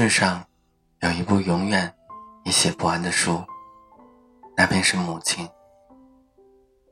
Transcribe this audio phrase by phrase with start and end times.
[0.00, 0.46] 世上
[1.00, 1.92] 有一部永远
[2.44, 3.44] 也写不完的书，
[4.56, 5.50] 那便是母亲。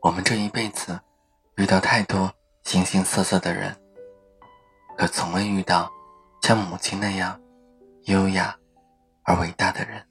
[0.03, 0.99] 我们这一辈子
[1.55, 2.29] 遇到太多
[2.65, 3.77] 形形色色的人，
[4.99, 5.89] 可从未遇到
[6.43, 7.41] 像母亲那样
[8.07, 8.53] 优雅
[9.23, 10.05] 而伟大的人。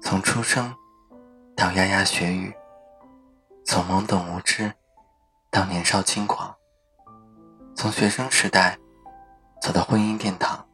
[0.00, 0.72] 从出生
[1.56, 2.54] 到牙牙学语，
[3.64, 4.72] 从懵懂无知
[5.50, 6.54] 到年少轻狂，
[7.74, 8.78] 从学生时代
[9.60, 10.64] 走到婚姻殿堂。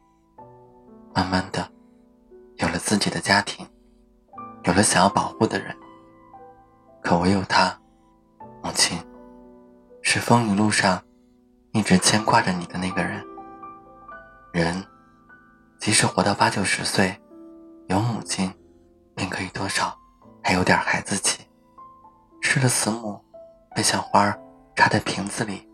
[1.13, 1.69] 慢慢的，
[2.57, 3.67] 有了自己的家庭，
[4.63, 5.75] 有了想要保护的人。
[7.01, 7.77] 可唯有他，
[8.63, 8.97] 母亲，
[10.01, 11.03] 是风雨路上
[11.71, 13.23] 一直牵挂着你的那个人。
[14.51, 14.83] 人，
[15.79, 17.21] 即使活到八九十岁，
[17.87, 18.53] 有母亲，
[19.15, 19.97] 便可以多少
[20.41, 21.45] 还有点孩子气。
[22.41, 23.23] 失了慈母，
[23.73, 24.39] 便像花儿
[24.75, 25.67] 插在瓶子里，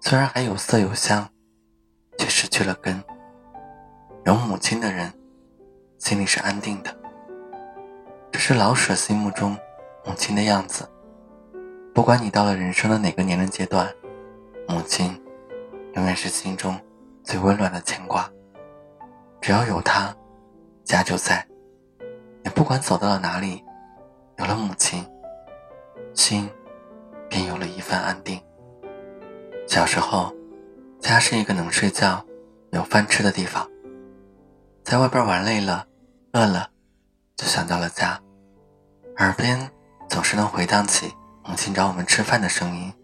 [0.00, 1.28] 虽然还有色有香，
[2.18, 3.02] 却失去了根。
[4.26, 5.12] 有母亲的人，
[5.98, 6.92] 心里是安定的。
[8.32, 9.56] 这是老舍心目中
[10.04, 10.84] 母亲的样子。
[11.94, 13.88] 不管你到了人生的哪个年龄阶段，
[14.66, 15.16] 母亲
[15.94, 16.76] 永远是心中
[17.22, 18.28] 最温暖的牵挂。
[19.40, 20.12] 只要有她，
[20.82, 21.46] 家就在。
[22.42, 23.62] 你不管走到了哪里，
[24.38, 25.06] 有了母亲，
[26.14, 26.50] 心
[27.28, 28.40] 便有了一份安定。
[29.68, 30.34] 小时候，
[30.98, 32.26] 家是一个能睡觉、
[32.72, 33.64] 有饭吃的地方。
[34.86, 35.84] 在外边玩累了、
[36.32, 36.70] 饿了，
[37.36, 38.20] 就想到了家，
[39.16, 39.68] 耳边
[40.08, 41.12] 总是能回荡起
[41.44, 42.94] 母亲找我们吃饭的声音。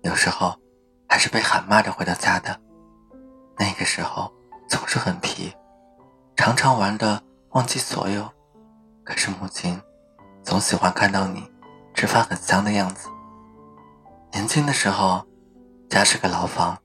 [0.00, 0.58] 有时候
[1.06, 2.58] 还是被喊骂着回到家的。
[3.58, 4.32] 那个时候
[4.66, 5.54] 总是很皮，
[6.36, 8.26] 常常玩的忘记所有。
[9.04, 9.78] 可是母亲
[10.42, 11.46] 总喜欢看到你
[11.92, 13.10] 吃饭很香的样子。
[14.32, 15.22] 年轻的时候，
[15.90, 16.78] 家是个牢房，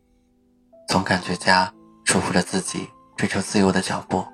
[0.90, 1.74] 总感觉家
[2.04, 2.90] 束缚着自己。
[3.20, 4.26] 追求自由的脚步，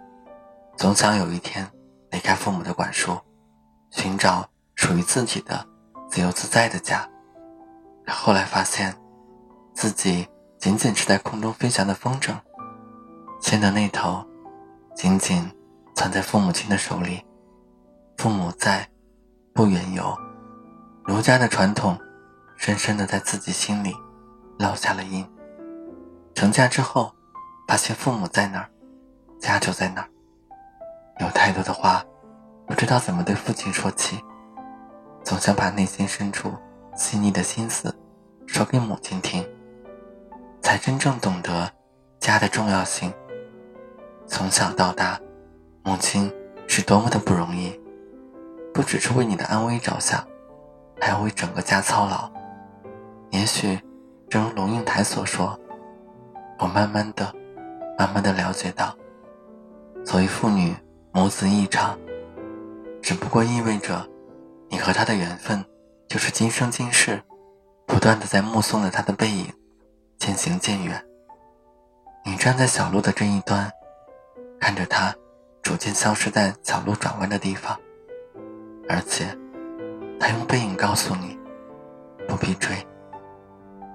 [0.78, 1.67] 总想有一天
[2.11, 3.17] 离开父母的管束，
[3.89, 5.67] 寻找属于自己的
[6.08, 7.10] 自由自在的家。
[8.05, 8.95] 可后来发现，
[9.73, 10.27] 自己
[10.60, 12.36] 仅仅是在空中飞翔的风筝，
[13.42, 14.23] 线的那头
[14.95, 15.52] 紧紧
[15.95, 17.26] 攥在父母亲的手里。
[18.17, 18.87] 父母在，
[19.52, 20.15] 不远游。
[21.04, 21.99] 儒家的传统，
[22.55, 23.95] 深深的在自己心里
[24.60, 25.27] 烙下了印。
[26.36, 27.11] 成家之后，
[27.67, 28.70] 发现父母在哪儿。
[29.45, 30.10] 家就在那儿，
[31.20, 32.04] 有太多的话，
[32.66, 34.20] 不知道怎么对父亲说起，
[35.23, 36.52] 总想把内心深处
[36.95, 37.95] 细腻的心思
[38.48, 39.48] 说给母亲听，
[40.64, 41.72] 才真正懂得
[42.20, 43.14] 家的重要性。
[44.26, 45.20] 从小到大，
[45.84, 46.34] 母亲
[46.67, 47.80] 是多么的不容易，
[48.73, 50.26] 不只是为你的安危着想，
[51.00, 52.32] 还要为整个家操劳。
[53.30, 53.80] 也许，
[54.28, 55.55] 正如龙应台所说，
[56.58, 57.32] 我慢慢的、
[57.95, 58.98] 慢慢的了解到。
[60.05, 60.73] 所谓父女
[61.11, 61.98] 母子一场，
[63.02, 64.08] 只不过意味着，
[64.70, 65.66] 你和他的缘分
[66.08, 67.20] 就是今生今世，
[67.88, 69.52] 不断的在目送着他的背影
[70.20, 71.04] 渐行渐远。
[72.23, 73.70] 你站在小路的这一端，
[74.60, 75.14] 看着他
[75.64, 77.76] 逐渐消失在小路转弯的地方，
[78.87, 79.26] 而且
[80.20, 81.37] 他用背影告诉你
[82.27, 82.76] 不必追，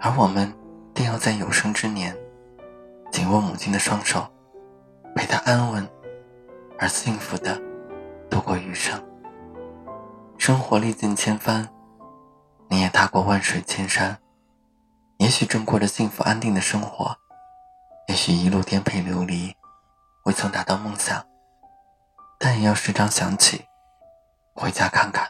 [0.01, 0.53] 而我们
[0.93, 2.17] 定要在有生之年
[3.13, 4.27] 紧握母亲的双手，
[5.15, 5.89] 陪她安稳。
[6.81, 7.61] 而幸福的
[8.31, 8.99] 度过余生。
[10.39, 11.69] 生活历尽千帆，
[12.69, 14.19] 你也踏过万水千山，
[15.19, 17.15] 也许正过着幸福安定的生活，
[18.09, 19.55] 也许一路颠沛流离，
[20.25, 21.23] 未曾达到梦想，
[22.39, 23.67] 但也要时常想起，
[24.55, 25.29] 回家看看，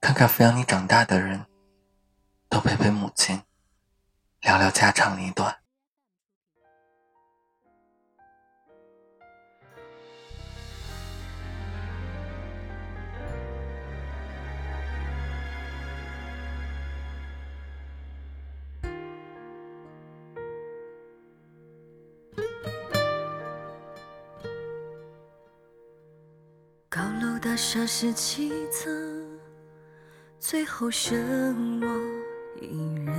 [0.00, 1.46] 看看抚养你长大的人，
[2.48, 3.40] 多陪陪母亲，
[4.40, 5.63] 聊聊家长里短。
[26.94, 28.88] 高楼大厦十七层，
[30.38, 31.88] 最后剩我
[32.60, 33.12] 一人。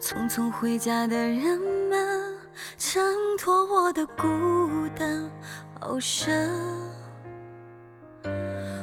[0.00, 1.56] 匆匆回家的人
[1.88, 2.36] 们，
[2.76, 3.00] 衬
[3.38, 5.30] 托我的孤单
[5.78, 6.50] 好深。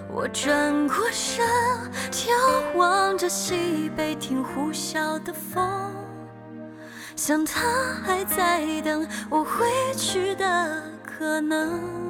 [0.09, 1.45] 我转过身，
[2.11, 2.31] 眺
[2.77, 5.61] 望着西北听呼啸的风，
[7.17, 7.59] 想他
[8.05, 9.65] 还在等我回
[9.97, 12.09] 去的可能。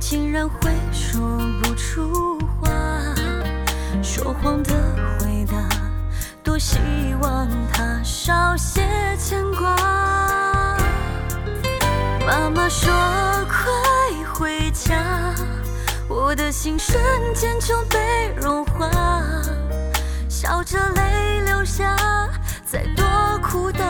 [0.00, 1.20] 竟然会说
[1.62, 2.70] 不出话，
[4.02, 4.72] 说谎的
[5.18, 5.68] 回答
[6.42, 6.78] 多希
[7.20, 8.80] 望他少些
[9.18, 9.76] 牵挂。
[12.26, 12.90] 妈妈说
[13.48, 13.70] 快
[14.32, 15.34] 回家，
[16.08, 16.98] 我的心瞬
[17.34, 18.90] 间就被融化，
[20.28, 21.96] 笑着泪流下，
[22.64, 23.04] 再多
[23.42, 23.84] 苦都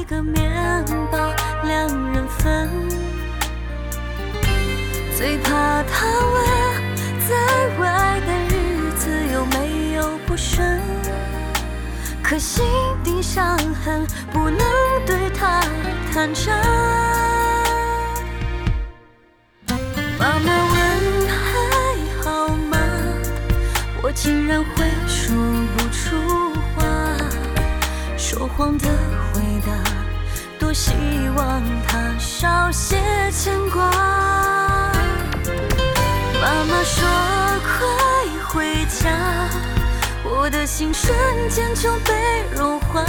[0.00, 0.82] 一个面
[1.12, 1.18] 包，
[1.62, 2.70] 两人份
[5.14, 6.42] 最怕他问，
[7.28, 7.36] 在
[7.78, 10.80] 外的日子有没有不顺？
[12.22, 12.64] 可心
[13.04, 14.58] 底伤痕不能
[15.04, 15.60] 对他
[16.10, 16.50] 坦诚。
[20.18, 21.44] 妈妈问还
[22.22, 22.78] 好吗？
[24.02, 25.36] 我竟然会说
[25.76, 26.49] 不出，
[28.40, 28.88] 说谎的
[29.34, 29.70] 回答，
[30.58, 30.94] 多希
[31.36, 32.96] 望他少些
[33.30, 33.82] 牵挂。
[36.40, 37.06] 妈妈说
[37.60, 37.86] 快
[38.48, 39.10] 回家，
[40.24, 41.14] 我的心瞬
[41.50, 42.14] 间就被
[42.56, 43.04] 融化，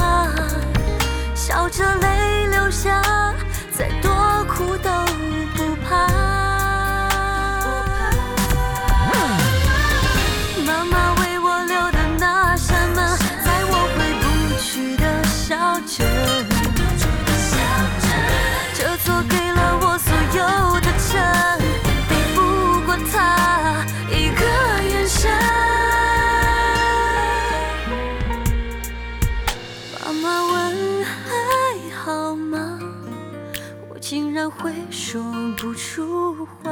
[34.58, 35.22] 会说
[35.58, 36.72] 不出话，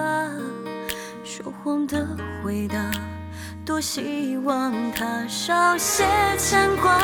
[1.24, 2.08] 说谎的
[2.44, 2.76] 回答，
[3.66, 6.06] 多希望他少些
[6.38, 6.98] 牵挂。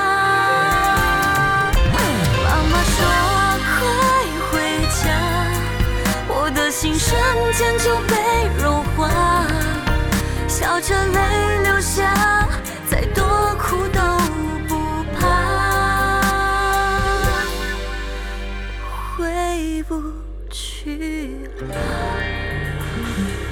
[2.43, 2.97] 妈妈说
[3.65, 3.77] 快
[4.51, 4.53] 回
[5.01, 5.03] 家，
[6.27, 7.17] 我的心瞬
[7.53, 8.13] 间就被
[8.61, 9.09] 融化，
[10.47, 12.47] 笑着泪流下，
[12.89, 13.23] 再多
[13.57, 13.99] 苦都
[14.67, 14.75] 不
[15.17, 15.23] 怕，
[19.17, 20.03] 回不。
[20.55, 23.44] 去了。